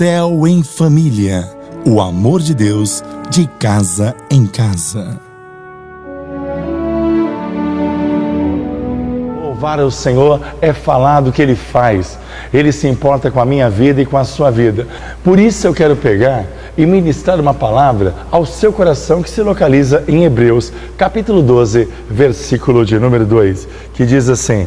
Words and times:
Céu 0.00 0.46
em 0.46 0.62
Família. 0.62 1.46
O 1.84 2.00
amor 2.00 2.40
de 2.40 2.54
Deus 2.54 3.04
de 3.28 3.46
casa 3.58 4.16
em 4.30 4.46
casa. 4.46 5.20
Louvar 9.42 9.78
o 9.80 9.90
Senhor 9.90 10.40
é 10.62 10.72
falar 10.72 11.20
do 11.20 11.30
que 11.30 11.42
Ele 11.42 11.54
faz. 11.54 12.18
Ele 12.50 12.72
se 12.72 12.88
importa 12.88 13.30
com 13.30 13.42
a 13.42 13.44
minha 13.44 13.68
vida 13.68 14.00
e 14.00 14.06
com 14.06 14.16
a 14.16 14.24
sua 14.24 14.50
vida. 14.50 14.88
Por 15.22 15.38
isso 15.38 15.66
eu 15.66 15.74
quero 15.74 15.94
pegar 15.94 16.46
e 16.78 16.86
ministrar 16.86 17.38
uma 17.38 17.52
palavra 17.52 18.14
ao 18.30 18.46
seu 18.46 18.72
coração 18.72 19.22
que 19.22 19.28
se 19.28 19.42
localiza 19.42 20.02
em 20.08 20.24
Hebreus, 20.24 20.72
capítulo 20.96 21.42
12, 21.42 21.86
versículo 22.08 22.86
de 22.86 22.98
número 22.98 23.26
2, 23.26 23.68
que 23.92 24.06
diz 24.06 24.30
assim: 24.30 24.66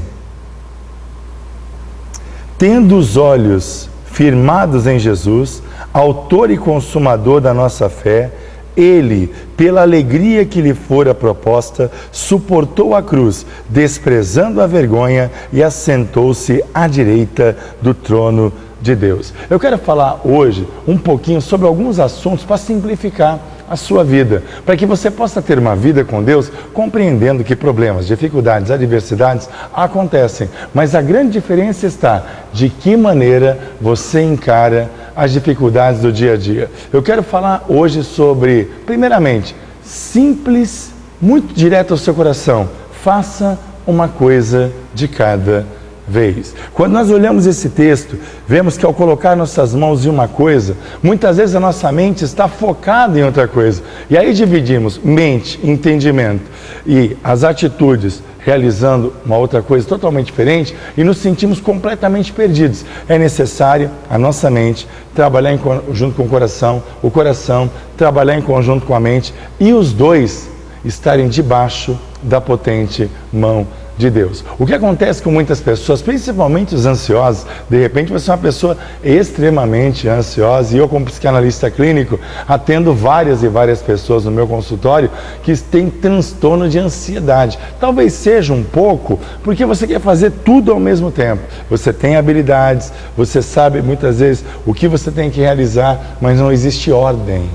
Tendo 2.55 2.95
os 2.95 3.17
olhos 3.17 3.89
firmados 4.13 4.85
em 4.85 4.99
Jesus, 4.99 5.63
autor 5.91 6.51
e 6.51 6.57
consumador 6.57 7.41
da 7.41 7.51
nossa 7.51 7.89
fé, 7.89 8.31
ele, 8.77 9.33
pela 9.57 9.81
alegria 9.81 10.45
que 10.45 10.61
lhe 10.61 10.73
fora 10.73 11.15
proposta, 11.15 11.91
suportou 12.11 12.95
a 12.95 13.01
cruz, 13.01 13.43
desprezando 13.67 14.61
a 14.61 14.67
vergonha 14.67 15.31
e 15.51 15.63
assentou-se 15.63 16.63
à 16.73 16.87
direita 16.87 17.57
do 17.81 17.93
trono 17.93 18.53
de 18.83 18.95
Deus. 18.95 19.33
Eu 19.49 19.57
quero 19.57 19.77
falar 19.77 20.19
hoje 20.25 20.67
um 20.85 20.97
pouquinho 20.97 21.41
sobre 21.41 21.65
alguns 21.65 21.99
assuntos 21.99 22.43
para 22.43 22.57
simplificar 22.57 23.39
a 23.67 23.77
sua 23.77 24.03
vida, 24.03 24.43
para 24.65 24.75
que 24.75 24.85
você 24.85 25.09
possa 25.09 25.41
ter 25.41 25.57
uma 25.57 25.73
vida 25.73 26.03
com 26.03 26.21
Deus 26.21 26.51
compreendendo 26.73 27.45
que 27.45 27.55
problemas, 27.55 28.05
dificuldades, 28.05 28.69
adversidades 28.69 29.49
acontecem, 29.73 30.49
mas 30.73 30.93
a 30.93 31.01
grande 31.01 31.31
diferença 31.31 31.87
está 31.87 32.23
de 32.51 32.67
que 32.67 32.97
maneira 32.97 33.57
você 33.79 34.21
encara 34.21 34.91
as 35.15 35.31
dificuldades 35.31 36.01
do 36.01 36.11
dia 36.11 36.33
a 36.33 36.37
dia. 36.37 36.69
Eu 36.91 37.01
quero 37.01 37.23
falar 37.23 37.63
hoje 37.69 38.03
sobre, 38.03 38.65
primeiramente, 38.85 39.55
simples, 39.81 40.91
muito 41.21 41.53
direto 41.53 41.91
ao 41.91 41.97
seu 41.97 42.13
coração, 42.13 42.69
faça 43.01 43.57
uma 43.87 44.09
coisa 44.09 44.71
de 44.93 45.07
cada 45.07 45.65
vez. 46.07 46.53
Quando 46.73 46.93
nós 46.93 47.09
olhamos 47.09 47.45
esse 47.45 47.69
texto, 47.69 48.17
vemos 48.47 48.77
que 48.77 48.85
ao 48.85 48.93
colocar 48.93 49.35
nossas 49.35 49.73
mãos 49.73 50.05
em 50.05 50.09
uma 50.09 50.27
coisa, 50.27 50.75
muitas 51.01 51.37
vezes 51.37 51.55
a 51.55 51.59
nossa 51.59 51.91
mente 51.91 52.23
está 52.23 52.47
focada 52.47 53.17
em 53.17 53.23
outra 53.23 53.47
coisa. 53.47 53.81
E 54.09 54.17
aí 54.17 54.33
dividimos 54.33 54.99
mente, 55.03 55.59
entendimento 55.63 56.43
e 56.85 57.15
as 57.23 57.43
atitudes 57.43 58.21
realizando 58.39 59.13
uma 59.25 59.37
outra 59.37 59.61
coisa 59.61 59.87
totalmente 59.87 60.25
diferente 60.25 60.75
e 60.97 61.03
nos 61.03 61.17
sentimos 61.17 61.61
completamente 61.61 62.33
perdidos. 62.33 62.85
É 63.07 63.17
necessário 63.17 63.89
a 64.09 64.17
nossa 64.17 64.49
mente 64.49 64.87
trabalhar 65.15 65.53
em 65.53 65.57
conjunto 65.57 66.15
com 66.15 66.23
o 66.23 66.29
coração, 66.29 66.83
o 67.01 67.09
coração 67.09 67.71
trabalhar 67.97 68.37
em 68.37 68.41
conjunto 68.41 68.85
com 68.85 68.93
a 68.93 68.99
mente 68.99 69.33
e 69.59 69.71
os 69.71 69.93
dois 69.93 70.49
estarem 70.83 71.29
debaixo 71.29 71.97
da 72.21 72.41
potente 72.41 73.09
mão 73.31 73.65
de 73.97 74.09
Deus. 74.09 74.43
O 74.57 74.65
que 74.65 74.73
acontece 74.73 75.21
com 75.21 75.31
muitas 75.31 75.61
pessoas, 75.61 76.01
principalmente 76.01 76.73
os 76.73 76.85
ansiosos, 76.85 77.45
de 77.69 77.79
repente 77.79 78.11
você 78.11 78.29
é 78.29 78.33
uma 78.33 78.39
pessoa 78.39 78.77
extremamente 79.03 80.07
ansiosa 80.07 80.75
e 80.75 80.79
eu 80.79 80.87
como 80.87 81.05
psicanalista 81.05 81.69
clínico 81.69 82.19
atendo 82.47 82.93
várias 82.93 83.43
e 83.43 83.47
várias 83.47 83.81
pessoas 83.81 84.25
no 84.25 84.31
meu 84.31 84.47
consultório 84.47 85.11
que 85.43 85.55
têm 85.57 85.89
transtorno 85.89 86.67
de 86.67 86.79
ansiedade. 86.79 87.59
Talvez 87.79 88.13
seja 88.13 88.53
um 88.53 88.63
pouco 88.63 89.19
porque 89.43 89.65
você 89.65 89.85
quer 89.85 89.99
fazer 89.99 90.31
tudo 90.43 90.71
ao 90.71 90.79
mesmo 90.79 91.11
tempo. 91.11 91.43
Você 91.69 91.93
tem 91.93 92.15
habilidades, 92.15 92.91
você 93.15 93.41
sabe 93.41 93.81
muitas 93.81 94.19
vezes 94.19 94.43
o 94.65 94.73
que 94.73 94.87
você 94.87 95.11
tem 95.11 95.29
que 95.29 95.39
realizar, 95.39 96.17
mas 96.19 96.39
não 96.39 96.51
existe 96.51 96.91
ordem. 96.91 97.49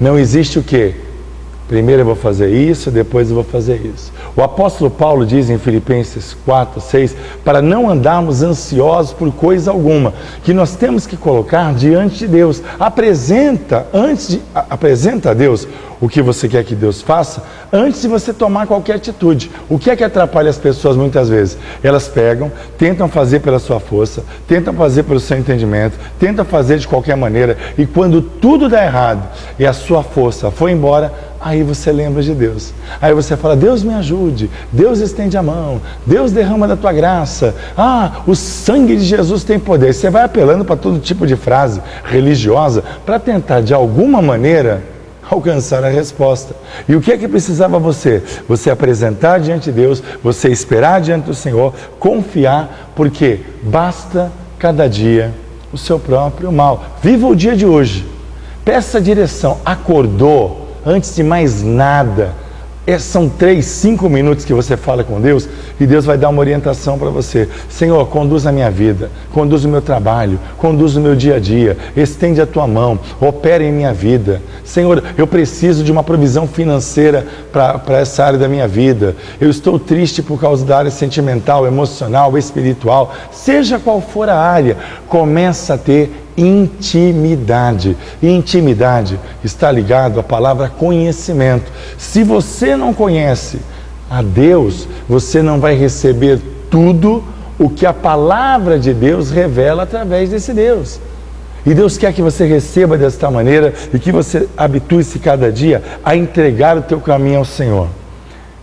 Não 0.00 0.18
existe 0.18 0.58
o 0.58 0.62
que? 0.62 1.09
Primeiro 1.70 2.02
eu 2.02 2.06
vou 2.06 2.16
fazer 2.16 2.50
isso, 2.52 2.90
depois 2.90 3.28
eu 3.28 3.36
vou 3.36 3.44
fazer 3.44 3.80
isso. 3.86 4.12
O 4.34 4.42
apóstolo 4.42 4.90
Paulo 4.90 5.24
diz 5.24 5.48
em 5.48 5.56
Filipenses 5.56 6.36
4, 6.44 6.80
6, 6.80 7.14
para 7.44 7.62
não 7.62 7.88
andarmos 7.88 8.42
ansiosos 8.42 9.12
por 9.12 9.30
coisa 9.32 9.70
alguma, 9.70 10.12
que 10.42 10.52
nós 10.52 10.74
temos 10.74 11.06
que 11.06 11.16
colocar 11.16 11.72
diante 11.72 12.18
de 12.18 12.26
Deus. 12.26 12.60
Apresenta, 12.76 13.86
antes 13.94 14.30
de, 14.30 14.42
apresenta 14.52 15.30
a 15.30 15.34
Deus 15.34 15.68
o 16.00 16.08
que 16.08 16.20
você 16.20 16.48
quer 16.48 16.64
que 16.64 16.74
Deus 16.74 17.02
faça, 17.02 17.44
antes 17.72 18.02
de 18.02 18.08
você 18.08 18.32
tomar 18.32 18.66
qualquer 18.66 18.96
atitude. 18.96 19.48
O 19.68 19.78
que 19.78 19.90
é 19.90 19.96
que 19.96 20.02
atrapalha 20.02 20.50
as 20.50 20.58
pessoas 20.58 20.96
muitas 20.96 21.28
vezes? 21.28 21.56
Elas 21.84 22.08
pegam, 22.08 22.50
tentam 22.78 23.06
fazer 23.06 23.40
pela 23.40 23.60
sua 23.60 23.78
força, 23.78 24.24
tentam 24.48 24.74
fazer 24.74 25.04
pelo 25.04 25.20
seu 25.20 25.38
entendimento, 25.38 25.96
tentam 26.18 26.44
fazer 26.44 26.78
de 26.78 26.88
qualquer 26.88 27.16
maneira, 27.16 27.56
e 27.78 27.86
quando 27.86 28.20
tudo 28.20 28.68
dá 28.68 28.82
errado 28.82 29.22
e 29.56 29.64
a 29.64 29.72
sua 29.72 30.02
força 30.02 30.50
foi 30.50 30.72
embora, 30.72 31.29
Aí 31.40 31.62
você 31.62 31.90
lembra 31.90 32.22
de 32.22 32.34
Deus. 32.34 32.74
Aí 33.00 33.14
você 33.14 33.34
fala: 33.34 33.56
Deus 33.56 33.82
me 33.82 33.94
ajude, 33.94 34.50
Deus 34.70 35.00
estende 35.00 35.38
a 35.38 35.42
mão, 35.42 35.80
Deus 36.04 36.32
derrama 36.32 36.68
da 36.68 36.76
tua 36.76 36.92
graça. 36.92 37.54
Ah, 37.76 38.20
o 38.26 38.34
sangue 38.34 38.94
de 38.94 39.04
Jesus 39.04 39.42
tem 39.42 39.58
poder. 39.58 39.94
Você 39.94 40.10
vai 40.10 40.22
apelando 40.22 40.66
para 40.66 40.76
todo 40.76 40.98
tipo 40.98 41.26
de 41.26 41.36
frase 41.36 41.80
religiosa 42.04 42.84
para 43.06 43.18
tentar 43.18 43.62
de 43.62 43.72
alguma 43.72 44.20
maneira 44.20 44.82
alcançar 45.30 45.82
a 45.82 45.88
resposta. 45.88 46.54
E 46.86 46.94
o 46.94 47.00
que 47.00 47.12
é 47.12 47.16
que 47.16 47.26
precisava 47.26 47.78
você? 47.78 48.22
Você 48.46 48.68
apresentar 48.70 49.38
diante 49.40 49.66
de 49.66 49.72
Deus, 49.72 50.02
você 50.22 50.48
esperar 50.50 51.00
diante 51.00 51.24
do 51.24 51.34
Senhor, 51.34 51.72
confiar, 51.98 52.92
porque 52.94 53.40
basta 53.62 54.30
cada 54.58 54.86
dia 54.88 55.32
o 55.72 55.78
seu 55.78 55.98
próprio 55.98 56.52
mal. 56.52 56.84
Viva 57.02 57.26
o 57.26 57.36
dia 57.36 57.56
de 57.56 57.64
hoje. 57.64 58.04
Peça 58.62 59.00
direção. 59.00 59.58
Acordou 59.64 60.69
antes 60.84 61.14
de 61.14 61.22
mais 61.22 61.62
nada, 61.62 62.34
é, 62.86 62.98
são 62.98 63.28
três, 63.28 63.66
cinco 63.66 64.08
minutos 64.08 64.44
que 64.44 64.54
você 64.54 64.76
fala 64.76 65.04
com 65.04 65.20
Deus 65.20 65.48
e 65.78 65.86
Deus 65.86 66.06
vai 66.06 66.16
dar 66.16 66.28
uma 66.28 66.40
orientação 66.40 66.98
para 66.98 67.10
você. 67.10 67.48
Senhor, 67.68 68.06
conduz 68.08 68.46
a 68.46 68.52
minha 68.52 68.70
vida, 68.70 69.10
conduz 69.32 69.64
o 69.64 69.68
meu 69.68 69.82
trabalho, 69.82 70.40
conduz 70.56 70.96
o 70.96 71.00
meu 71.00 71.14
dia 71.14 71.36
a 71.36 71.38
dia, 71.38 71.76
estende 71.94 72.40
a 72.40 72.46
tua 72.46 72.66
mão, 72.66 72.98
opera 73.20 73.62
em 73.62 73.70
minha 73.70 73.92
vida. 73.92 74.42
Senhor, 74.64 75.04
eu 75.16 75.26
preciso 75.26 75.84
de 75.84 75.92
uma 75.92 76.02
provisão 76.02 76.48
financeira 76.48 77.26
para 77.52 77.98
essa 77.98 78.24
área 78.24 78.38
da 78.38 78.48
minha 78.48 78.66
vida. 78.66 79.14
Eu 79.40 79.50
estou 79.50 79.78
triste 79.78 80.22
por 80.22 80.40
causa 80.40 80.64
da 80.64 80.78
área 80.78 80.90
sentimental, 80.90 81.66
emocional, 81.66 82.36
espiritual. 82.36 83.14
Seja 83.30 83.78
qual 83.78 84.00
for 84.00 84.28
a 84.28 84.36
área, 84.36 84.76
começa 85.06 85.74
a 85.74 85.78
ter 85.78 86.10
intimidade. 86.40 87.96
Intimidade 88.22 89.20
está 89.44 89.70
ligado 89.70 90.18
à 90.18 90.22
palavra 90.22 90.68
conhecimento. 90.68 91.70
Se 91.98 92.24
você 92.24 92.74
não 92.76 92.94
conhece 92.94 93.60
a 94.08 94.22
Deus, 94.22 94.88
você 95.08 95.42
não 95.42 95.60
vai 95.60 95.74
receber 95.76 96.40
tudo 96.70 97.22
o 97.58 97.68
que 97.68 97.84
a 97.84 97.92
palavra 97.92 98.78
de 98.78 98.94
Deus 98.94 99.30
revela 99.30 99.82
através 99.82 100.30
desse 100.30 100.52
Deus. 100.52 100.98
E 101.64 101.74
Deus 101.74 101.98
quer 101.98 102.12
que 102.14 102.22
você 102.22 102.46
receba 102.46 102.96
desta 102.96 103.30
maneira 103.30 103.74
e 103.92 103.98
que 103.98 104.10
você 104.10 104.48
habitue-se 104.56 105.18
cada 105.18 105.52
dia 105.52 105.82
a 106.02 106.16
entregar 106.16 106.78
o 106.78 106.82
teu 106.82 107.00
caminho 107.00 107.38
ao 107.38 107.44
Senhor. 107.44 107.86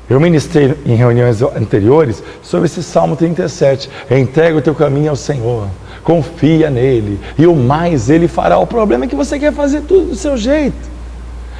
Eu 0.10 0.20
ministrei 0.20 0.74
em 0.86 0.96
reuniões 0.96 1.42
anteriores 1.42 2.24
sobre 2.42 2.66
esse 2.66 2.82
Salmo 2.82 3.16
37. 3.16 3.90
Entrega 4.10 4.58
o 4.58 4.62
teu 4.62 4.74
caminho 4.74 5.12
ao 5.12 5.16
Senhor 5.16 5.68
confia 6.08 6.70
nele 6.70 7.20
e 7.38 7.46
o 7.46 7.54
mais 7.54 8.10
ele 8.10 8.30
fará. 8.30 8.58
O 8.58 8.66
problema 8.66 9.04
é 9.04 9.08
que 9.10 9.16
você 9.16 9.38
quer 9.38 9.52
fazer 9.52 9.82
tudo 9.82 10.12
do 10.12 10.16
seu 10.16 10.38
jeito. 10.38 10.98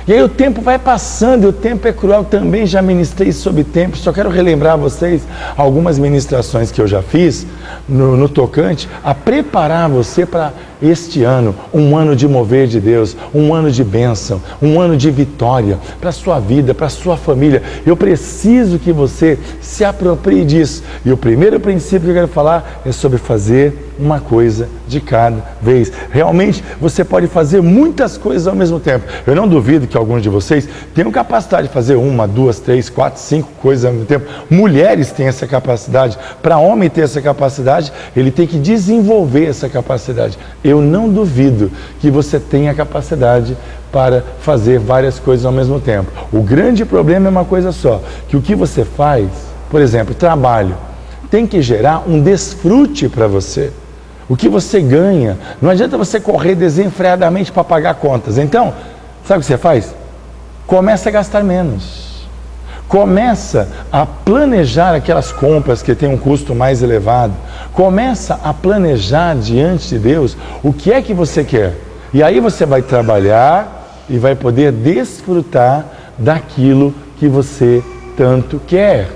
E 0.08 0.14
aí 0.14 0.24
o 0.24 0.30
tempo 0.30 0.62
vai 0.62 0.80
passando 0.80 1.44
e 1.44 1.48
o 1.48 1.52
tempo 1.52 1.86
é 1.86 1.92
cruel. 1.92 2.24
Também 2.24 2.66
já 2.66 2.82
ministrei 2.82 3.34
sobre 3.34 3.66
tempo. 3.66 3.98
Só 3.98 4.14
quero 4.14 4.30
relembrar 4.30 4.76
a 4.76 4.78
vocês 4.78 5.24
algumas 5.58 6.00
ministrações 6.00 6.72
que 6.72 6.80
eu 6.80 6.88
já 6.88 7.02
fiz 7.02 7.46
no, 7.90 8.16
no 8.16 8.30
tocante 8.30 8.88
a 9.04 9.14
preparar 9.14 9.90
você 9.90 10.26
para 10.26 10.54
este 10.82 11.24
ano, 11.24 11.56
um 11.74 11.96
ano 11.96 12.16
de 12.16 12.28
mover 12.28 12.68
de 12.68 12.80
Deus, 12.80 13.16
um 13.34 13.54
ano 13.54 13.72
de 13.72 13.84
bênção, 13.84 14.42
um 14.62 14.80
ano 14.80 14.96
de 14.96 15.10
vitória 15.10 15.78
para 16.00 16.10
a 16.10 16.14
sua 16.14 16.40
vida, 16.40 16.74
para 16.74 16.88
a 16.88 16.90
sua 16.90 17.18
família. 17.18 17.62
Eu 17.86 17.96
preciso 17.96 18.80
que 18.80 18.92
você 18.92 19.38
se 19.62 19.84
aproprie 19.84 20.46
disso. 20.46 20.84
E 21.06 21.12
o 21.12 21.18
primeiro 21.18 21.60
princípio 21.60 22.02
que 22.02 22.10
eu 22.10 22.16
quero 22.16 22.28
falar 22.28 22.82
é 22.86 22.92
sobre 22.92 23.18
fazer 23.18 23.88
uma 24.00 24.20
coisa 24.20 24.70
de 24.88 25.02
cada 25.02 25.44
vez. 25.62 25.92
Realmente 26.12 26.64
você 26.80 27.04
pode 27.04 27.28
fazer 27.28 27.62
muitas 27.62 28.18
coisas 28.18 28.48
ao 28.48 28.56
mesmo 28.56 28.80
tempo. 28.80 29.06
Eu 29.26 29.36
não 29.36 29.48
duvido 29.48 29.88
que 29.88 29.98
alguns 29.98 30.22
de 30.22 30.30
vocês 30.30 30.68
tenham 30.94 31.12
capacidade 31.12 31.68
de 31.68 31.74
fazer 31.74 31.96
uma, 31.96 32.28
duas, 32.28 32.60
três, 32.60 32.90
quatro, 32.90 33.20
cinco 33.20 33.50
coisas 33.62 33.86
ao 33.86 33.92
mesmo 33.92 34.06
tempo. 34.06 34.26
Mulheres 34.50 35.12
têm 35.12 35.28
essa 35.28 35.48
capacidade. 35.48 36.18
Para 36.42 36.58
homem 36.58 36.90
ter 36.90 37.02
essa 37.02 37.22
capacidade, 37.22 37.92
ele 38.16 38.32
tem 38.32 38.48
que 38.48 38.58
desenvolver 38.58 39.46
essa 39.46 39.68
capacidade. 39.68 40.38
Eu 40.68 40.82
não 40.82 41.08
duvido 41.08 41.72
que 42.02 42.12
você 42.12 42.42
tenha 42.42 42.74
capacidade 42.74 43.58
para 43.90 44.22
fazer 44.42 44.78
várias 44.80 45.18
coisas 45.18 45.46
ao 45.46 45.52
mesmo 45.54 45.80
tempo. 45.80 46.12
O 46.30 46.42
grande 46.42 46.84
problema 46.84 47.28
é 47.28 47.30
uma 47.30 47.46
coisa 47.46 47.72
só, 47.72 48.02
que 48.28 48.36
o 48.36 48.42
que 48.42 48.54
você 48.54 48.84
faz, 48.84 49.30
por 49.70 49.80
exemplo, 49.80 50.14
trabalho, 50.14 50.76
tem 51.32 51.48
que 51.48 51.62
gerar 51.62 52.04
um 52.06 52.22
desfrute 52.22 53.08
para 53.08 53.28
você. 53.28 53.72
o 54.30 54.36
que 54.36 54.50
você 54.50 54.82
ganha. 54.82 55.38
Não 55.62 55.70
adianta 55.70 55.98
você 55.98 56.20
correr 56.20 56.54
desenfreadamente 56.54 57.50
para 57.50 57.64
pagar 57.64 57.96
contas. 57.96 58.38
Então, 58.38 58.74
sabe 59.26 59.38
o 59.38 59.42
que 59.42 59.48
você 59.48 59.58
faz? 59.58 59.96
Começa 60.66 61.08
a 61.08 61.12
gastar 61.14 61.46
menos. 61.46 62.28
Começa 62.90 63.70
a 63.92 64.06
planejar 64.06 64.96
aquelas 64.96 65.32
compras 65.32 65.82
que 65.82 65.96
têm 65.96 66.10
um 66.10 66.18
custo 66.18 66.54
mais 66.54 66.84
elevado. 66.84 67.34
Começa 67.78 68.40
a 68.44 68.52
planejar 68.56 69.36
diante 69.36 69.90
de 69.90 70.00
Deus 70.00 70.36
o 70.64 70.74
que 70.74 70.92
é 70.92 71.00
que 71.00 71.14
você 71.14 71.44
quer. 71.44 71.76
E 72.12 72.24
aí 72.24 72.40
você 72.40 72.66
vai 72.66 72.82
trabalhar 72.82 74.04
e 74.10 74.18
vai 74.18 74.34
poder 74.34 74.72
desfrutar 74.72 75.86
daquilo 76.18 76.92
que 77.20 77.28
você 77.28 77.84
tanto 78.18 78.60
quer. 78.66 79.12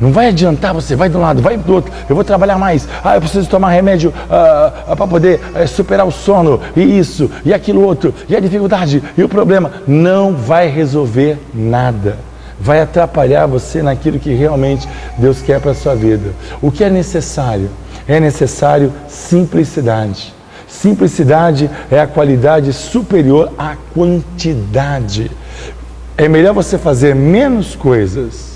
Não 0.00 0.10
vai 0.10 0.30
adiantar 0.30 0.74
você, 0.74 0.96
vai 0.96 1.08
de 1.08 1.16
um 1.16 1.20
lado, 1.20 1.42
vai 1.42 1.56
do 1.56 1.72
outro. 1.72 1.92
Eu 2.08 2.16
vou 2.16 2.24
trabalhar 2.24 2.58
mais. 2.58 2.88
Ah, 3.04 3.14
eu 3.14 3.20
preciso 3.20 3.48
tomar 3.48 3.70
remédio 3.70 4.12
ah, 4.28 4.72
ah, 4.88 4.96
para 4.96 5.06
poder 5.06 5.40
eh, 5.54 5.64
superar 5.68 6.08
o 6.08 6.10
sono, 6.10 6.60
e 6.76 6.98
isso, 6.98 7.30
e 7.44 7.54
aquilo 7.54 7.84
outro, 7.84 8.12
e 8.28 8.34
a 8.34 8.40
dificuldade, 8.40 9.00
e 9.16 9.22
o 9.22 9.28
problema. 9.28 9.70
Não 9.86 10.34
vai 10.34 10.66
resolver 10.66 11.38
nada. 11.54 12.18
Vai 12.60 12.80
atrapalhar 12.80 13.46
você 13.46 13.82
naquilo 13.82 14.18
que 14.18 14.32
realmente 14.34 14.88
Deus 15.18 15.42
quer 15.42 15.60
para 15.60 15.72
a 15.72 15.74
sua 15.74 15.94
vida. 15.94 16.32
O 16.62 16.70
que 16.70 16.84
é 16.84 16.90
necessário? 16.90 17.68
É 18.06 18.20
necessário 18.20 18.92
simplicidade. 19.08 20.34
Simplicidade 20.68 21.70
é 21.90 22.00
a 22.00 22.06
qualidade 22.06 22.72
superior 22.72 23.52
à 23.58 23.76
quantidade. 23.92 25.30
É 26.16 26.28
melhor 26.28 26.54
você 26.54 26.78
fazer 26.78 27.14
menos 27.14 27.74
coisas 27.74 28.53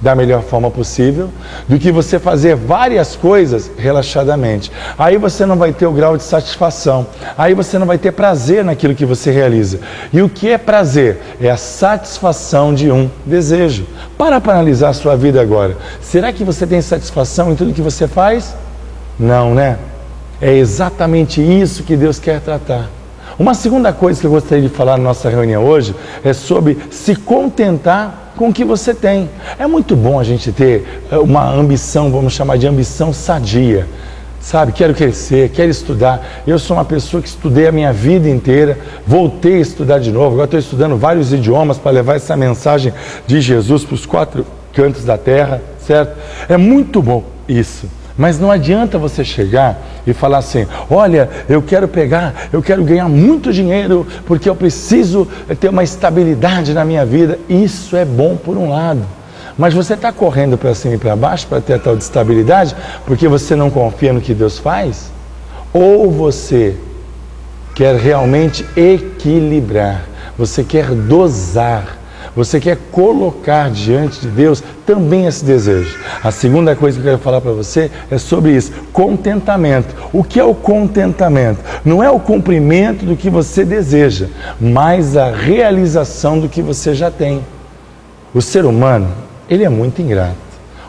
da 0.00 0.14
melhor 0.14 0.42
forma 0.42 0.70
possível 0.70 1.28
do 1.68 1.78
que 1.78 1.90
você 1.90 2.18
fazer 2.18 2.54
várias 2.54 3.16
coisas 3.16 3.70
relaxadamente. 3.76 4.70
Aí 4.98 5.16
você 5.16 5.44
não 5.44 5.56
vai 5.56 5.72
ter 5.72 5.86
o 5.86 5.92
grau 5.92 6.16
de 6.16 6.22
satisfação, 6.22 7.06
aí 7.36 7.54
você 7.54 7.78
não 7.78 7.86
vai 7.86 7.98
ter 7.98 8.12
prazer 8.12 8.64
naquilo 8.64 8.94
que 8.94 9.04
você 9.04 9.30
realiza. 9.30 9.80
E 10.12 10.22
o 10.22 10.28
que 10.28 10.50
é 10.50 10.58
prazer? 10.58 11.20
É 11.40 11.50
a 11.50 11.56
satisfação 11.56 12.72
de 12.72 12.90
um 12.90 13.10
desejo. 13.26 13.86
Para 14.16 14.40
para 14.40 14.54
analisar 14.54 14.90
a 14.90 14.94
sua 14.94 15.16
vida 15.16 15.40
agora. 15.40 15.76
Será 16.00 16.32
que 16.32 16.44
você 16.44 16.66
tem 16.66 16.80
satisfação 16.80 17.52
em 17.52 17.56
tudo 17.56 17.74
que 17.74 17.82
você 17.82 18.06
faz? 18.06 18.54
Não, 19.18 19.54
né? 19.54 19.78
É 20.40 20.54
exatamente 20.54 21.40
isso 21.40 21.82
que 21.82 21.96
Deus 21.96 22.20
quer 22.20 22.40
tratar. 22.40 22.88
Uma 23.38 23.54
segunda 23.54 23.92
coisa 23.92 24.20
que 24.20 24.26
eu 24.26 24.30
gostaria 24.30 24.68
de 24.68 24.74
falar 24.74 24.96
na 24.96 25.04
nossa 25.04 25.28
reunião 25.28 25.64
hoje 25.64 25.94
é 26.24 26.32
sobre 26.32 26.78
se 26.90 27.14
contentar 27.14 28.27
com 28.38 28.48
o 28.48 28.52
que 28.52 28.64
você 28.64 28.94
tem. 28.94 29.28
É 29.58 29.66
muito 29.66 29.96
bom 29.96 30.18
a 30.18 30.24
gente 30.24 30.52
ter 30.52 31.02
eh, 31.10 31.18
uma 31.18 31.50
ambição, 31.52 32.10
vamos 32.10 32.32
chamar 32.32 32.56
de 32.56 32.66
ambição 32.66 33.12
sadia. 33.12 33.86
Sabe, 34.40 34.70
quero 34.70 34.94
crescer, 34.94 35.50
quero 35.50 35.68
estudar. 35.68 36.24
Eu 36.46 36.58
sou 36.58 36.76
uma 36.76 36.84
pessoa 36.84 37.20
que 37.20 37.28
estudei 37.28 37.66
a 37.66 37.72
minha 37.72 37.92
vida 37.92 38.30
inteira, 38.30 38.78
voltei 39.04 39.56
a 39.56 39.58
estudar 39.58 39.98
de 39.98 40.12
novo. 40.12 40.34
Agora 40.34 40.44
estou 40.44 40.60
estudando 40.60 40.96
vários 40.96 41.32
idiomas 41.32 41.76
para 41.76 41.90
levar 41.90 42.14
essa 42.14 42.36
mensagem 42.36 42.94
de 43.26 43.40
Jesus 43.40 43.84
para 43.84 43.94
os 43.94 44.06
quatro 44.06 44.46
cantos 44.72 45.04
da 45.04 45.18
terra, 45.18 45.60
certo? 45.84 46.16
É 46.48 46.56
muito 46.56 47.02
bom 47.02 47.24
isso. 47.48 47.88
Mas 48.18 48.40
não 48.40 48.50
adianta 48.50 48.98
você 48.98 49.24
chegar 49.24 49.80
e 50.04 50.12
falar 50.12 50.38
assim: 50.38 50.66
olha, 50.90 51.30
eu 51.48 51.62
quero 51.62 51.86
pegar, 51.86 52.48
eu 52.52 52.60
quero 52.60 52.82
ganhar 52.82 53.08
muito 53.08 53.52
dinheiro 53.52 54.04
porque 54.26 54.48
eu 54.48 54.56
preciso 54.56 55.28
ter 55.60 55.68
uma 55.68 55.84
estabilidade 55.84 56.74
na 56.74 56.84
minha 56.84 57.06
vida. 57.06 57.38
Isso 57.48 57.96
é 57.96 58.04
bom 58.04 58.36
por 58.36 58.56
um 58.56 58.70
lado. 58.70 59.02
Mas 59.56 59.72
você 59.72 59.94
está 59.94 60.12
correndo 60.12 60.58
para 60.58 60.74
cima 60.74 60.96
e 60.96 60.98
para 60.98 61.14
baixo 61.14 61.46
para 61.46 61.60
ter 61.60 61.74
a 61.74 61.78
tal 61.78 61.96
de 61.96 62.02
estabilidade 62.02 62.74
porque 63.06 63.28
você 63.28 63.54
não 63.54 63.70
confia 63.70 64.12
no 64.12 64.20
que 64.20 64.34
Deus 64.34 64.58
faz? 64.58 65.10
Ou 65.72 66.10
você 66.10 66.76
quer 67.74 67.94
realmente 67.94 68.66
equilibrar, 68.76 70.04
você 70.36 70.64
quer 70.64 70.90
dosar 70.90 71.97
você 72.34 72.60
quer 72.60 72.78
colocar 72.92 73.70
diante 73.70 74.20
de 74.20 74.28
Deus 74.28 74.62
também 74.86 75.26
esse 75.26 75.44
desejo. 75.44 75.98
A 76.22 76.30
segunda 76.30 76.74
coisa 76.76 76.96
que 76.96 77.06
eu 77.06 77.12
quero 77.12 77.22
falar 77.22 77.40
para 77.40 77.52
você 77.52 77.90
é 78.10 78.18
sobre 78.18 78.52
isso: 78.52 78.72
contentamento. 78.92 79.94
O 80.12 80.22
que 80.22 80.38
é 80.38 80.44
o 80.44 80.54
contentamento? 80.54 81.60
Não 81.84 82.02
é 82.02 82.10
o 82.10 82.20
cumprimento 82.20 83.04
do 83.04 83.16
que 83.16 83.30
você 83.30 83.64
deseja, 83.64 84.28
mas 84.60 85.16
a 85.16 85.30
realização 85.30 86.38
do 86.38 86.48
que 86.48 86.62
você 86.62 86.94
já 86.94 87.10
tem. 87.10 87.44
O 88.34 88.42
ser 88.42 88.64
humano, 88.64 89.08
ele 89.48 89.64
é 89.64 89.68
muito 89.68 90.02
ingrato. 90.02 90.36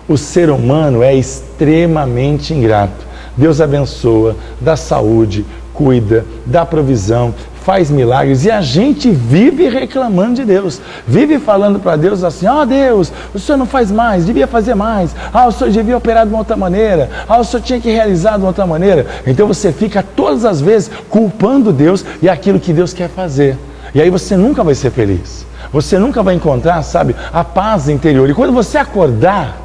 O 0.07 0.18
ser 0.18 0.50
humano 0.50 1.03
é 1.03 1.13
extremamente 1.13 2.53
ingrato. 2.53 3.07
Deus 3.38 3.62
abençoa, 3.62 4.35
dá 4.59 4.75
saúde, 4.75 5.45
cuida, 5.74 6.25
dá 6.45 6.65
provisão, 6.65 7.33
faz 7.69 7.92
milagres 7.92 8.45
e 8.45 8.50
a 8.50 8.62
gente 8.62 9.12
vive 9.12 9.69
reclamando 9.69 10.38
de 10.38 10.44
Deus, 10.44 10.81
vive 11.07 11.38
falando 11.38 11.77
para 11.77 11.95
Deus 11.95 12.24
assim: 12.24 12.48
ó 12.48 12.63
oh, 12.63 12.66
Deus, 12.66 13.13
o 13.31 13.38
senhor 13.38 13.60
não 13.60 13.68
faz 13.68 13.92
mais, 13.92 14.25
devia 14.25 14.48
fazer 14.48 14.74
mais, 14.74 15.16
ah, 15.31 15.45
o 15.45 15.51
senhor 15.51 15.69
devia 15.69 15.95
operar 15.95 16.25
de 16.25 16.33
uma 16.33 16.39
outra 16.39 16.57
maneira, 16.57 17.12
ah, 17.27 17.38
o 17.38 17.44
senhor 17.44 17.62
tinha 17.62 17.80
que 17.80 17.92
realizar 17.92 18.31
de 18.31 18.39
uma 18.39 18.48
outra 18.48 18.66
maneira. 18.66 19.06
Então 19.27 19.45
você 19.45 19.71
fica 19.71 20.01
todas 20.01 20.45
as 20.45 20.60
vezes 20.60 20.89
culpando 21.12 21.71
Deus 21.71 22.04
e 22.24 22.27
aquilo 22.27 22.60
que 22.60 22.74
Deus 22.74 22.92
quer 22.92 23.07
fazer, 23.07 23.56
e 23.94 24.01
aí 24.01 24.10
você 24.10 24.36
nunca 24.36 24.63
vai 24.63 24.74
ser 24.74 24.89
feliz, 24.89 25.45
você 25.71 26.00
nunca 26.00 26.24
vai 26.24 26.33
encontrar, 26.33 26.81
sabe, 26.81 27.16
a 27.31 27.44
paz 27.44 27.88
interior. 27.88 28.27
E 28.27 28.33
quando 28.33 28.51
você 28.51 28.80
acordar, 28.80 29.57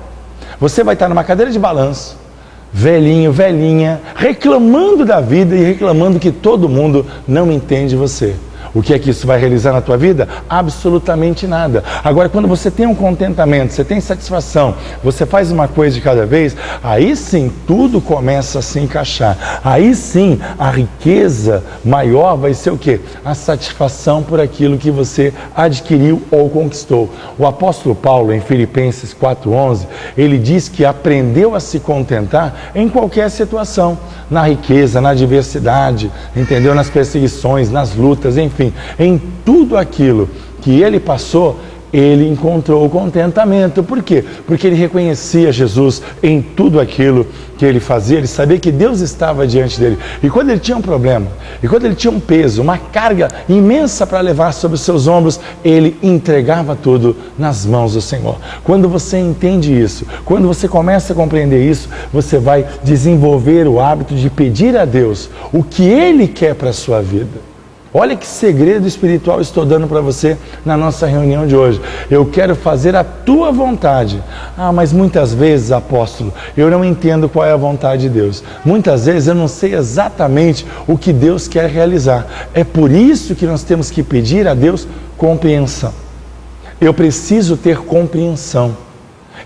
você 0.60 0.84
vai 0.84 0.92
estar 0.92 1.08
numa 1.08 1.24
cadeira 1.24 1.50
de 1.50 1.58
balanço 1.58 2.22
velhinho, 2.74 3.30
velhinha, 3.30 4.00
reclamando 4.16 5.04
da 5.04 5.20
vida 5.20 5.54
e 5.54 5.62
reclamando 5.62 6.18
que 6.18 6.32
todo 6.32 6.68
mundo 6.68 7.06
não 7.26 7.52
entende 7.52 7.94
você. 7.94 8.34
O 8.74 8.82
que 8.82 8.92
é 8.92 8.98
que 8.98 9.10
isso 9.10 9.24
vai 9.24 9.38
realizar 9.38 9.72
na 9.72 9.80
tua 9.80 9.96
vida? 9.96 10.28
Absolutamente 10.50 11.46
nada. 11.46 11.84
Agora, 12.02 12.28
quando 12.28 12.48
você 12.48 12.70
tem 12.70 12.86
um 12.86 12.94
contentamento, 12.94 13.72
você 13.72 13.84
tem 13.84 14.00
satisfação, 14.00 14.74
você 15.02 15.24
faz 15.24 15.52
uma 15.52 15.68
coisa 15.68 15.94
de 15.94 16.00
cada 16.00 16.26
vez, 16.26 16.56
aí 16.82 17.14
sim 17.14 17.52
tudo 17.68 18.00
começa 18.00 18.58
a 18.58 18.62
se 18.62 18.80
encaixar. 18.80 19.60
Aí 19.64 19.94
sim 19.94 20.40
a 20.58 20.70
riqueza 20.70 21.62
maior 21.84 22.36
vai 22.36 22.52
ser 22.52 22.70
o 22.70 22.76
quê? 22.76 23.00
A 23.24 23.32
satisfação 23.34 24.24
por 24.24 24.40
aquilo 24.40 24.76
que 24.76 24.90
você 24.90 25.32
adquiriu 25.54 26.20
ou 26.32 26.50
conquistou. 26.50 27.08
O 27.38 27.46
apóstolo 27.46 27.94
Paulo, 27.94 28.32
em 28.32 28.40
Filipenses 28.40 29.14
4,11, 29.14 29.86
ele 30.18 30.36
diz 30.36 30.68
que 30.68 30.84
aprendeu 30.84 31.54
a 31.54 31.60
se 31.60 31.78
contentar 31.78 32.72
em 32.74 32.88
qualquer 32.88 33.30
situação, 33.30 33.96
na 34.28 34.48
riqueza, 34.48 35.00
na 35.00 35.10
adversidade, 35.10 36.10
entendeu? 36.34 36.74
Nas 36.74 36.90
perseguições, 36.90 37.70
nas 37.70 37.94
lutas, 37.94 38.36
enfim 38.36 38.63
enfim, 38.64 38.72
em 38.98 39.20
tudo 39.44 39.76
aquilo 39.76 40.28
que 40.60 40.80
ele 40.80 40.98
passou, 40.98 41.58
ele 41.92 42.28
encontrou 42.28 42.90
contentamento. 42.90 43.80
Por 43.84 44.02
quê? 44.02 44.24
Porque 44.46 44.66
ele 44.66 44.74
reconhecia 44.74 45.52
Jesus 45.52 46.02
em 46.20 46.42
tudo 46.42 46.80
aquilo 46.80 47.24
que 47.56 47.64
ele 47.64 47.78
fazia, 47.78 48.18
ele 48.18 48.26
sabia 48.26 48.58
que 48.58 48.72
Deus 48.72 48.98
estava 48.98 49.46
diante 49.46 49.78
dele. 49.78 49.96
E 50.20 50.28
quando 50.28 50.50
ele 50.50 50.58
tinha 50.58 50.76
um 50.76 50.82
problema, 50.82 51.28
e 51.62 51.68
quando 51.68 51.84
ele 51.84 51.94
tinha 51.94 52.12
um 52.12 52.18
peso, 52.18 52.60
uma 52.60 52.76
carga 52.76 53.28
imensa 53.48 54.04
para 54.04 54.20
levar 54.20 54.50
sobre 54.50 54.74
os 54.74 54.80
seus 54.80 55.06
ombros, 55.06 55.38
ele 55.64 55.96
entregava 56.02 56.74
tudo 56.74 57.16
nas 57.38 57.64
mãos 57.64 57.92
do 57.92 58.00
Senhor. 58.00 58.38
Quando 58.64 58.88
você 58.88 59.18
entende 59.18 59.72
isso, 59.72 60.04
quando 60.24 60.48
você 60.48 60.66
começa 60.66 61.12
a 61.12 61.16
compreender 61.16 61.64
isso, 61.64 61.88
você 62.12 62.40
vai 62.40 62.66
desenvolver 62.82 63.68
o 63.68 63.78
hábito 63.78 64.16
de 64.16 64.28
pedir 64.28 64.76
a 64.76 64.84
Deus 64.84 65.30
o 65.52 65.62
que 65.62 65.84
ele 65.84 66.26
quer 66.26 66.56
para 66.56 66.70
a 66.70 66.72
sua 66.72 67.00
vida. 67.00 67.53
Olha 67.96 68.16
que 68.16 68.26
segredo 68.26 68.88
espiritual 68.88 69.40
estou 69.40 69.64
dando 69.64 69.86
para 69.86 70.00
você 70.00 70.36
na 70.66 70.76
nossa 70.76 71.06
reunião 71.06 71.46
de 71.46 71.54
hoje. 71.54 71.80
Eu 72.10 72.26
quero 72.26 72.56
fazer 72.56 72.96
a 72.96 73.04
tua 73.04 73.52
vontade. 73.52 74.20
Ah, 74.58 74.72
mas 74.72 74.92
muitas 74.92 75.32
vezes, 75.32 75.70
apóstolo, 75.70 76.34
eu 76.56 76.68
não 76.68 76.84
entendo 76.84 77.28
qual 77.28 77.46
é 77.46 77.52
a 77.52 77.56
vontade 77.56 78.02
de 78.02 78.08
Deus. 78.08 78.42
Muitas 78.64 79.06
vezes 79.06 79.28
eu 79.28 79.34
não 79.36 79.46
sei 79.46 79.76
exatamente 79.76 80.66
o 80.88 80.98
que 80.98 81.12
Deus 81.12 81.46
quer 81.46 81.70
realizar. 81.70 82.26
É 82.52 82.64
por 82.64 82.90
isso 82.90 83.36
que 83.36 83.46
nós 83.46 83.62
temos 83.62 83.92
que 83.92 84.02
pedir 84.02 84.48
a 84.48 84.54
Deus 84.54 84.88
compreensão. 85.16 85.92
Eu 86.80 86.92
preciso 86.92 87.56
ter 87.56 87.78
compreensão. 87.78 88.76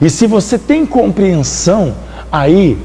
E 0.00 0.08
se 0.08 0.26
você 0.26 0.56
tem 0.58 0.86
compreensão, 0.86 1.94
aí 2.32 2.78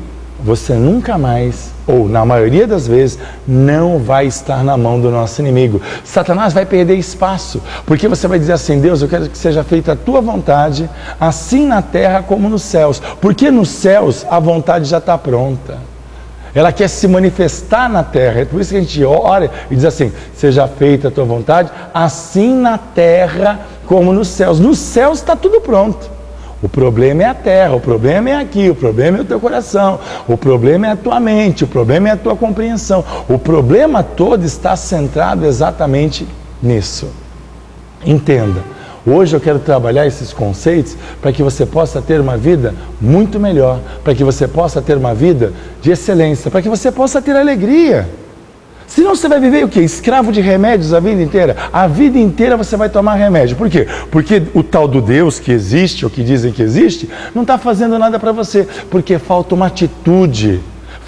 você 0.44 0.74
nunca 0.74 1.18
mais 1.18 1.72
ou 1.86 2.08
na 2.08 2.26
maioria 2.26 2.66
das 2.66 2.88
vezes, 2.88 3.20
não 3.48 4.00
vai 4.00 4.26
estar 4.26 4.64
na 4.64 4.78
mão 4.78 5.00
do 5.00 5.12
nosso 5.12 5.42
inimigo. 5.42 5.82
Satanás 6.04 6.54
vai 6.54 6.66
perder 6.66 6.96
espaço, 6.96 7.62
porque 7.86 8.08
você 8.08 8.28
vai 8.28 8.40
dizer 8.40 8.54
assim: 8.54 8.80
Deus, 8.80 9.02
eu 9.02 9.08
quero 9.08 9.30
que 9.30 9.38
seja 9.38 9.64
feita 9.64 9.94
a 9.94 9.96
tua 9.96 10.22
vontade, 10.22 10.90
assim 11.20 11.66
na 11.68 11.82
terra 11.82 12.24
como 12.24 12.50
nos 12.50 12.64
céus, 12.64 13.02
porque 13.20 13.52
nos 13.52 13.70
céus 13.70 14.26
a 14.30 14.40
vontade 14.40 14.86
já 14.86 14.98
está 14.98 15.18
pronta. 15.18 15.78
Ela 16.56 16.72
quer 16.72 16.88
se 16.88 17.08
manifestar 17.08 17.90
na 17.90 18.04
terra, 18.04 18.42
é 18.42 18.46
por 18.46 18.62
isso 18.62 18.72
que 18.72 18.78
a 18.78 18.82
gente 18.82 19.04
ora 19.04 19.50
e 19.70 19.76
diz 19.76 19.86
assim: 19.86 20.12
seja 20.36 20.68
feita 20.68 21.08
a 21.08 21.12
tua 21.12 21.26
vontade, 21.26 21.72
assim 21.94 22.54
na 22.54 22.78
terra 22.78 23.60
como 23.88 24.14
nos 24.14 24.28
céus. 24.28 24.60
Nos 24.60 24.78
céus 24.78 25.20
está 25.20 25.36
tudo 25.36 25.60
pronto. 25.60 26.13
O 26.64 26.70
problema 26.70 27.24
é 27.24 27.26
a 27.26 27.34
terra, 27.34 27.76
o 27.76 27.80
problema 27.82 28.30
é 28.30 28.36
aqui, 28.38 28.70
o 28.70 28.76
problema 28.76 29.18
é 29.18 29.22
o 29.22 29.26
teu 29.26 29.38
coração, 29.38 30.00
o 30.26 30.38
problema 30.38 30.88
é 30.88 30.92
a 30.92 30.96
tua 30.96 31.20
mente, 31.20 31.66
o 31.66 31.68
problema 31.68 32.08
é 32.08 32.12
a 32.14 32.18
tua 32.18 32.38
compreensão. 32.38 33.04
O 33.28 33.38
problema 33.38 34.02
todo 34.02 34.46
está 34.46 34.74
centrado 34.78 35.46
exatamente 35.46 36.26
nisso. 36.62 37.10
Entenda. 38.06 38.62
Hoje 39.06 39.36
eu 39.36 39.42
quero 39.42 39.60
trabalhar 39.60 40.08
esses 40.08 40.32
conceitos 40.32 40.96
para 41.22 41.34
que 41.34 41.44
você 41.44 41.66
possa 41.66 42.02
ter 42.02 42.22
uma 42.22 42.38
vida 42.38 42.74
muito 43.02 43.38
melhor, 43.42 43.82
para 44.02 44.16
que 44.16 44.24
você 44.24 44.48
possa 44.48 44.82
ter 44.82 44.96
uma 44.96 45.14
vida 45.14 45.52
de 45.82 45.92
excelência, 45.92 46.50
para 46.50 46.62
que 46.62 46.70
você 46.70 46.90
possa 46.90 47.22
ter 47.22 47.36
alegria. 47.36 48.08
Senão 48.94 49.16
você 49.16 49.28
vai 49.28 49.40
viver 49.40 49.66
o 49.66 49.68
quê? 49.68 49.80
Escravo 49.82 50.32
de 50.32 50.40
remédios 50.40 50.94
a 50.94 51.00
vida 51.00 51.20
inteira. 51.20 51.58
A 51.74 51.88
vida 51.88 52.20
inteira 52.20 52.56
você 52.56 52.78
vai 52.78 52.90
tomar 52.90 53.16
remédio. 53.16 53.56
Por 53.56 53.68
quê? 53.68 53.88
Porque 54.12 54.44
o 54.54 54.62
tal 54.62 54.88
do 54.88 55.02
Deus 55.02 55.40
que 55.40 55.52
existe, 55.52 56.06
ou 56.06 56.12
que 56.12 56.22
dizem 56.22 56.52
que 56.52 56.62
existe, 56.62 57.10
não 57.34 57.42
está 57.42 57.58
fazendo 57.58 57.98
nada 57.98 58.20
para 58.20 58.32
você. 58.32 58.68
Porque 58.92 59.18
falta 59.18 59.56
uma 59.56 59.66
atitude 59.66 60.62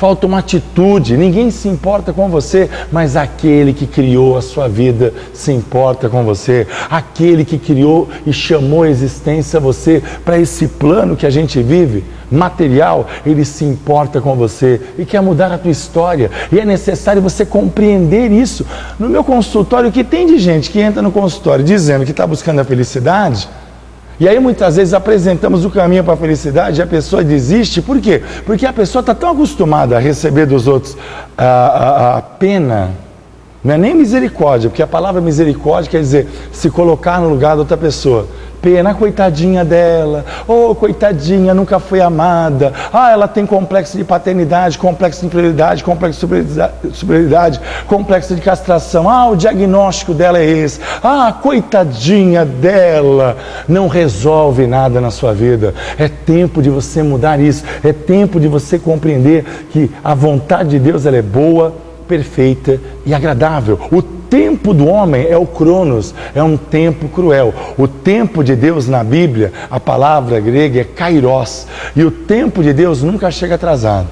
falta 0.05 0.27
uma 0.27 0.37
atitude. 0.37 1.17
Ninguém 1.17 1.49
se 1.49 1.67
importa 1.67 2.13
com 2.13 2.29
você, 2.29 2.69
mas 2.91 3.15
aquele 3.15 3.73
que 3.73 3.87
criou 3.87 4.37
a 4.37 4.41
sua 4.41 4.67
vida 4.67 5.11
se 5.33 5.51
importa 5.51 6.07
com 6.07 6.23
você. 6.23 6.67
Aquele 6.91 7.43
que 7.43 7.57
criou 7.57 8.07
e 8.23 8.31
chamou 8.31 8.83
a 8.83 8.87
existência 8.87 9.59
você 9.59 10.03
para 10.23 10.37
esse 10.37 10.67
plano 10.67 11.15
que 11.15 11.25
a 11.25 11.29
gente 11.31 11.59
vive, 11.59 12.03
material, 12.29 13.07
ele 13.25 13.43
se 13.43 13.65
importa 13.65 14.21
com 14.21 14.35
você 14.35 14.79
e 14.95 15.05
quer 15.05 15.23
mudar 15.23 15.51
a 15.51 15.57
tua 15.57 15.71
história. 15.71 16.29
E 16.51 16.59
é 16.59 16.65
necessário 16.65 17.19
você 17.19 17.43
compreender 17.43 18.31
isso. 18.31 18.63
No 18.99 19.09
meu 19.09 19.23
consultório, 19.23 19.89
o 19.89 19.91
que 19.91 20.03
tem 20.03 20.27
de 20.27 20.37
gente 20.37 20.69
que 20.69 20.79
entra 20.79 21.01
no 21.01 21.11
consultório 21.11 21.65
dizendo 21.65 22.05
que 22.05 22.11
está 22.11 22.27
buscando 22.27 22.61
a 22.61 22.63
felicidade? 22.63 23.49
E 24.19 24.29
aí 24.29 24.39
muitas 24.39 24.77
vezes 24.77 24.93
apresentamos 24.93 25.65
o 25.65 25.69
caminho 25.69 26.03
para 26.03 26.13
a 26.13 26.17
felicidade 26.17 26.79
e 26.79 26.83
a 26.83 26.87
pessoa 26.87 27.23
desiste. 27.23 27.81
Por 27.81 27.99
quê? 27.99 28.21
Porque 28.45 28.65
a 28.65 28.71
pessoa 28.73 29.01
está 29.01 29.13
tão 29.13 29.31
acostumada 29.31 29.97
a 29.97 29.99
receber 29.99 30.45
dos 30.45 30.67
outros 30.67 30.97
a, 31.37 31.45
a, 31.45 32.17
a, 32.17 32.21
pena, 32.21 32.91
não 33.65 33.73
é 33.73 33.77
nem 33.79 33.95
misericórdia, 33.95 34.69
porque 34.69 34.83
a 34.83 34.87
palavra 34.87 35.19
misericórdia 35.19 35.89
quer 35.89 35.99
dizer 35.99 36.27
se 36.51 36.69
colocar 36.69 37.19
no 37.19 37.27
lugar 37.29 37.55
da 37.55 37.61
outra 37.61 37.75
pessoa. 37.75 38.27
Pena, 38.61 38.93
coitadinha 38.93 39.65
dela, 39.65 40.23
oh, 40.47 40.75
coitadinha, 40.75 41.51
nunca 41.53 41.79
foi 41.79 41.99
amada, 41.99 42.71
ah, 42.93 43.11
ela 43.11 43.27
tem 43.27 43.45
complexo 43.45 43.97
de 43.97 44.03
paternidade, 44.03 44.77
complexo 44.77 45.21
de 45.21 45.27
inferioridade, 45.27 45.83
complexo 45.83 46.27
de 46.27 46.95
superioridade, 46.95 47.59
complexo 47.87 48.35
de 48.35 48.41
castração, 48.41 49.09
ah, 49.09 49.29
o 49.29 49.35
diagnóstico 49.35 50.13
dela 50.13 50.39
é 50.39 50.45
esse, 50.45 50.79
ah, 51.03 51.35
coitadinha 51.41 52.43
dela, 52.45 53.37
não 53.67 53.87
resolve 53.87 54.65
nada 54.65 55.01
na 55.01 55.11
sua 55.11 55.33
vida, 55.33 55.73
é 55.97 56.07
tempo 56.07 56.61
de 56.61 56.69
você 56.69 57.03
mudar 57.03 57.39
isso, 57.39 57.63
é 57.83 57.93
tempo 57.93 58.39
de 58.39 58.47
você 58.47 58.79
compreender 58.79 59.43
que 59.71 59.91
a 60.03 60.15
vontade 60.15 60.69
de 60.69 60.79
Deus 60.79 61.05
ela 61.05 61.17
é 61.17 61.21
boa, 61.21 61.84
perfeita 62.07 62.79
e 63.05 63.13
agradável. 63.13 63.79
O 63.91 64.01
tempo 64.01 64.73
do 64.73 64.87
homem 64.87 65.27
é 65.29 65.37
o 65.37 65.45
cronos, 65.45 66.13
é 66.33 66.43
um 66.43 66.57
tempo 66.57 67.07
cruel. 67.07 67.53
O 67.77 67.87
tempo 67.87 68.43
de 68.43 68.55
Deus 68.55 68.87
na 68.87 69.03
Bíblia, 69.03 69.53
a 69.69 69.79
palavra 69.79 70.39
grega 70.39 70.81
é 70.81 70.83
kairos, 70.83 71.67
e 71.95 72.03
o 72.03 72.11
tempo 72.11 72.63
de 72.63 72.73
Deus 72.73 73.01
nunca 73.01 73.31
chega 73.31 73.55
atrasado. 73.55 74.07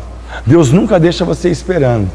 Deus 0.45 0.71
nunca 0.71 0.99
deixa 0.99 1.25
você 1.25 1.49
esperando. 1.49 2.09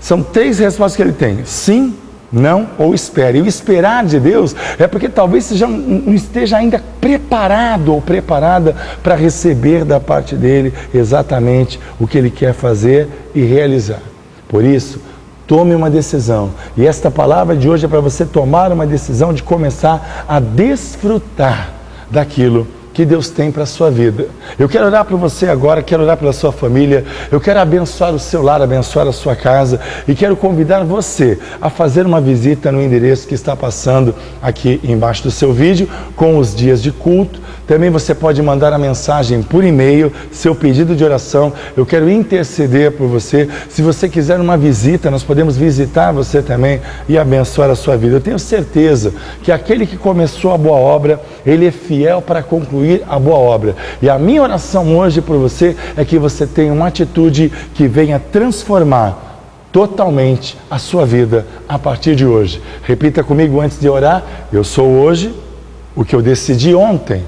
São 0.00 0.22
três 0.22 0.58
respostas 0.58 0.96
que 0.96 1.02
ele 1.02 1.12
tem: 1.12 1.44
sim, 1.44 1.94
não 2.32 2.68
ou 2.78 2.94
espere. 2.94 3.38
E 3.38 3.42
o 3.42 3.46
esperar 3.46 4.04
de 4.04 4.20
Deus 4.20 4.54
é 4.78 4.86
porque 4.86 5.08
talvez 5.08 5.48
já 5.50 5.66
não 5.66 6.14
esteja 6.14 6.58
ainda 6.58 6.82
preparado 7.00 7.92
ou 7.92 8.02
preparada 8.02 8.76
para 9.02 9.14
receber 9.14 9.84
da 9.84 10.00
parte 10.00 10.34
dele 10.34 10.72
exatamente 10.94 11.80
o 11.98 12.06
que 12.06 12.18
ele 12.18 12.30
quer 12.30 12.52
fazer 12.52 13.08
e 13.34 13.42
realizar. 13.42 14.02
Por 14.48 14.64
isso, 14.64 15.00
tome 15.46 15.74
uma 15.74 15.90
decisão. 15.90 16.50
E 16.76 16.86
esta 16.86 17.10
palavra 17.10 17.56
de 17.56 17.68
hoje 17.68 17.86
é 17.86 17.88
para 17.88 18.00
você 18.00 18.24
tomar 18.24 18.72
uma 18.72 18.86
decisão 18.86 19.32
de 19.32 19.42
começar 19.42 20.24
a 20.28 20.40
desfrutar 20.40 21.72
daquilo 22.10 22.66
que 22.96 23.04
Deus 23.04 23.28
tem 23.28 23.52
para 23.52 23.64
a 23.64 23.66
sua 23.66 23.90
vida. 23.90 24.26
Eu 24.58 24.70
quero 24.70 24.86
orar 24.86 25.04
por 25.04 25.18
você 25.18 25.48
agora, 25.48 25.82
quero 25.82 26.02
orar 26.02 26.16
pela 26.16 26.32
sua 26.32 26.50
família, 26.50 27.04
eu 27.30 27.38
quero 27.38 27.60
abençoar 27.60 28.14
o 28.14 28.18
seu 28.18 28.40
lar, 28.40 28.62
abençoar 28.62 29.06
a 29.06 29.12
sua 29.12 29.36
casa 29.36 29.78
e 30.08 30.14
quero 30.14 30.34
convidar 30.34 30.82
você 30.82 31.38
a 31.60 31.68
fazer 31.68 32.06
uma 32.06 32.22
visita 32.22 32.72
no 32.72 32.82
endereço 32.82 33.28
que 33.28 33.34
está 33.34 33.54
passando 33.54 34.14
aqui 34.40 34.80
embaixo 34.82 35.24
do 35.24 35.30
seu 35.30 35.52
vídeo 35.52 35.86
com 36.16 36.38
os 36.38 36.54
dias 36.54 36.82
de 36.82 36.90
culto. 36.90 37.38
Também 37.66 37.90
você 37.90 38.14
pode 38.14 38.40
mandar 38.40 38.72
a 38.72 38.78
mensagem 38.78 39.42
por 39.42 39.62
e-mail, 39.62 40.10
seu 40.30 40.54
pedido 40.54 40.94
de 40.94 41.04
oração. 41.04 41.52
Eu 41.76 41.84
quero 41.84 42.08
interceder 42.08 42.92
por 42.92 43.08
você. 43.08 43.48
Se 43.68 43.82
você 43.82 44.08
quiser 44.08 44.40
uma 44.40 44.56
visita, 44.56 45.10
nós 45.10 45.24
podemos 45.24 45.56
visitar 45.56 46.12
você 46.12 46.40
também 46.40 46.80
e 47.08 47.18
abençoar 47.18 47.68
a 47.68 47.74
sua 47.74 47.96
vida. 47.96 48.16
Eu 48.16 48.20
tenho 48.20 48.38
certeza 48.38 49.12
que 49.42 49.50
aquele 49.50 49.84
que 49.84 49.96
começou 49.96 50.54
a 50.54 50.56
boa 50.56 50.78
obra, 50.78 51.20
ele 51.44 51.66
é 51.66 51.72
fiel 51.72 52.22
para 52.22 52.40
concluir 52.40 52.85
concluir 52.86 53.02
a 53.08 53.18
boa 53.18 53.36
obra. 53.36 53.74
E 54.00 54.08
a 54.08 54.18
minha 54.18 54.42
oração 54.42 54.96
hoje 54.96 55.20
por 55.20 55.36
você 55.36 55.76
é 55.96 56.04
que 56.04 56.18
você 56.18 56.46
tenha 56.46 56.72
uma 56.72 56.86
atitude 56.86 57.52
que 57.74 57.88
venha 57.88 58.20
transformar 58.20 59.42
totalmente 59.72 60.56
a 60.70 60.78
sua 60.78 61.04
vida 61.04 61.46
a 61.68 61.78
partir 61.78 62.14
de 62.14 62.24
hoje. 62.24 62.62
Repita 62.82 63.24
comigo 63.24 63.60
antes 63.60 63.80
de 63.80 63.88
orar: 63.88 64.22
eu 64.52 64.62
sou 64.62 64.86
hoje 64.86 65.34
o 65.94 66.04
que 66.04 66.14
eu 66.14 66.22
decidi 66.22 66.74
ontem. 66.74 67.24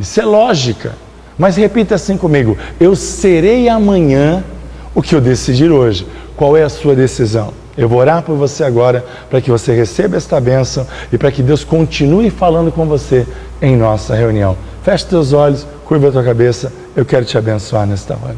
Isso 0.00 0.20
é 0.20 0.24
lógica. 0.24 0.94
Mas 1.38 1.56
repita 1.56 1.94
assim 1.94 2.16
comigo: 2.16 2.56
eu 2.80 2.96
serei 2.96 3.68
amanhã 3.68 4.42
o 4.94 5.02
que 5.02 5.14
eu 5.14 5.20
decidir 5.20 5.70
hoje. 5.70 6.06
Qual 6.36 6.56
é 6.56 6.62
a 6.62 6.68
sua 6.68 6.94
decisão? 6.94 7.52
Eu 7.76 7.88
vou 7.88 8.00
orar 8.00 8.22
por 8.22 8.36
você 8.36 8.64
agora 8.64 9.04
para 9.30 9.40
que 9.40 9.50
você 9.50 9.72
receba 9.74 10.16
esta 10.16 10.38
bênção 10.38 10.86
e 11.10 11.16
para 11.16 11.30
que 11.30 11.42
Deus 11.42 11.64
continue 11.64 12.28
falando 12.28 12.70
com 12.70 12.84
você 12.84 13.26
em 13.62 13.76
nossa 13.76 14.14
reunião. 14.14 14.56
Feche 14.82 15.06
teus 15.06 15.32
olhos, 15.32 15.66
curva 15.84 16.08
a 16.08 16.12
tua 16.12 16.24
cabeça, 16.24 16.72
eu 16.96 17.04
quero 17.04 17.24
te 17.24 17.38
abençoar 17.38 17.86
nesta 17.86 18.14
hora. 18.14 18.36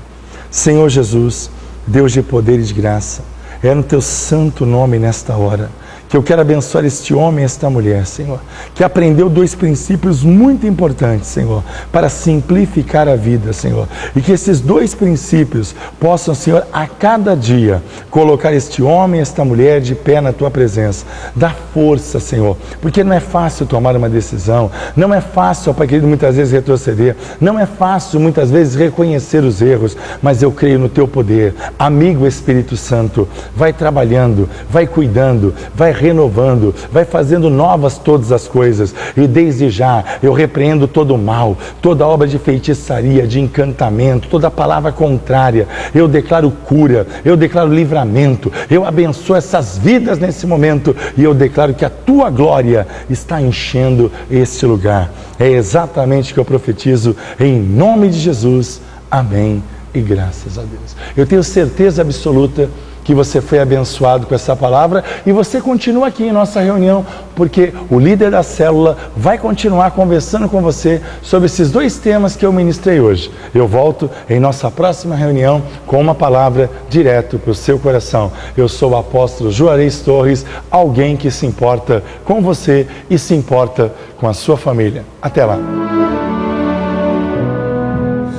Senhor 0.51 0.89
Jesus, 0.91 1.51
Deus 1.87 2.13
de 2.13 2.23
poder 2.23 2.61
e 2.61 2.63
de 2.63 2.75
graça, 2.75 3.23
é 3.63 3.75
no 3.75 3.83
teu 3.83 4.03
santo 4.03 4.67
nome 4.67 4.99
nesta 4.99 5.35
hora 5.35 5.71
que 6.15 6.19
eu 6.19 6.23
quero 6.23 6.43
abençoar 6.43 6.85
este 6.85 7.13
homem 7.13 7.45
esta 7.45 7.69
mulher, 7.69 8.07
Senhor, 8.07 8.39
que 8.73 8.85
aprendeu 8.85 9.29
dois 9.29 9.53
princípios 9.53 10.23
muito 10.23 10.65
importantes, 10.65 11.27
Senhor, 11.27 11.65
para 11.91 12.09
simplificar 12.09 13.09
a 13.09 13.17
vida, 13.17 13.53
Senhor, 13.53 13.89
e 14.15 14.21
que 14.21 14.31
esses 14.31 14.61
dois 14.61 14.95
princípios 14.95 15.75
possam, 15.99 16.33
Senhor, 16.33 16.69
a 16.73 16.87
cada 16.87 17.35
dia 17.35 17.83
colocar 18.13 18.53
este 18.53 18.81
homem 18.81 19.21
esta 19.21 19.45
mulher 19.45 19.81
de 19.81 19.97
pé 19.97 20.21
na 20.21 20.33
tua 20.33 20.53
presença. 20.53 21.05
Dá 21.35 21.51
força, 21.51 22.21
Senhor, 22.21 22.57
porque 22.81 23.03
não 23.03 23.13
é 23.13 23.19
fácil 23.19 23.67
tomar 23.67 23.97
uma 23.97 24.09
decisão, 24.09 24.71
não 24.95 25.13
é 25.13 25.21
fácil, 25.21 25.75
Pai 25.75 25.89
querido, 25.89 26.07
muitas 26.07 26.37
vezes 26.37 26.53
retroceder, 26.53 27.17
não 27.41 27.59
é 27.59 27.67
fácil, 27.67 28.21
muitas 28.21 28.53
vezes, 28.53 28.77
reconhecer 28.77 29.43
os 29.43 29.61
erros, 29.61 29.97
mas 30.23 30.45
eu 30.45 30.53
creio 30.53 30.79
no 30.79 30.89
teu 30.89 31.09
poder. 31.09 31.57
Amigo 31.77 32.25
Espírito 32.25 32.77
Santo, 32.77 33.29
vai 33.57 33.73
trabalhando, 33.73 34.49
vai 34.71 34.87
cuidando, 34.87 35.53
vai 35.75 36.04
renovando, 36.05 36.75
vai 36.93 37.05
fazendo 37.05 37.49
novas 37.49 37.97
todas 37.97 38.31
as 38.31 38.47
coisas. 38.47 38.95
E 39.17 39.27
desde 39.27 39.71
já 39.71 40.05
eu 40.23 40.35
repreendo 40.35 40.87
todo 40.87 41.15
o 41.15 41.19
mal, 41.19 41.57
toda 41.81 42.07
obra 42.07 42.29
de 42.29 42.39
feitiçaria, 42.39 43.27
de 43.27 43.41
encantamento, 43.41 44.29
toda 44.29 44.51
palavra 44.51 44.93
contrária. 44.93 45.67
Eu 45.95 46.07
declaro 46.07 46.51
cura, 46.51 47.07
eu 47.25 47.37
declaro 47.37 47.73
livramento, 47.73 48.53
eu 48.71 48.85
abençoo 48.85 49.35
essas 49.35 49.79
vidas 49.79 50.19
nesse 50.19 50.47
momento 50.47 50.95
e 51.17 51.25
eu 51.25 51.33
declaro 51.33 51.73
que 51.73 51.85
a 51.85 51.91
tua 51.91 52.29
glória 52.29 52.87
está 53.09 53.41
enchendo 53.41 54.13
este 54.31 54.67
lugar. 54.67 55.11
É 55.39 55.49
exatamente 55.49 56.31
o 56.31 56.35
que 56.35 56.41
eu 56.41 56.45
profetizo 56.45 57.17
em 57.41 57.59
nome 57.59 58.09
de 58.09 58.19
Jesus. 58.19 58.81
Amém. 59.11 59.63
E 59.95 60.01
graças 60.01 60.59
a 60.59 60.63
Deus. 60.63 60.97
Eu 61.17 61.25
tenho 61.25 61.43
certeza 61.43 62.03
absoluta 62.03 62.69
que 63.05 63.15
você 63.15 63.41
foi 63.41 63.59
abençoado 63.61 64.27
com 64.27 64.35
essa 64.35 64.57
palavra 64.57 65.05
e 65.25 65.31
você 65.31 65.61
continua 65.61 66.09
aqui 66.09 66.25
em 66.25 66.33
nossa 66.33 66.61
reunião, 66.61 67.05
porque 67.37 67.73
o 67.91 67.99
líder 67.99 68.31
da 68.31 68.43
célula 68.43 68.97
vai 69.15 69.37
continuar 69.39 69.91
conversando 69.91 70.49
com 70.49 70.63
você 70.63 71.01
sobre 71.23 71.47
esses 71.47 71.71
dois 71.71 71.99
temas 71.99 72.35
que 72.35 72.47
eu 72.47 72.53
ministrei 72.53 73.01
hoje. 73.01 73.31
Eu 73.55 73.69
volto 73.69 74.11
em 74.29 74.41
nossa 74.41 74.71
próxima 74.71 75.15
reunião 75.15 75.63
com 75.87 76.01
uma 76.01 76.15
palavra 76.15 76.71
direto 76.89 77.39
para 77.39 77.51
o 77.51 77.55
seu 77.55 77.79
coração. 77.79 78.33
Eu 78.57 78.69
sou 78.69 78.93
o 78.93 78.97
apóstolo 78.97 79.53
Juarez 79.53 80.01
Torres, 80.01 80.47
alguém 80.71 81.17
que 81.17 81.31
se 81.31 81.47
importa 81.47 82.03
com 82.25 82.41
você 82.41 82.87
e 83.11 83.19
se 83.19 83.35
importa 83.35 83.93
com 84.19 84.27
a 84.27 84.33
sua 84.33 84.57
família. 84.57 85.05
Até 85.21 85.45
lá. 85.45 85.59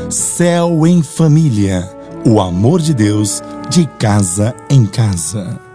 Céu 0.09 0.87
em 0.87 1.03
Família. 1.03 1.94
O 2.27 2.41
amor 2.41 2.81
de 2.81 2.91
Deus 2.91 3.39
de 3.69 3.85
casa 3.99 4.55
em 4.67 4.83
casa. 4.83 5.74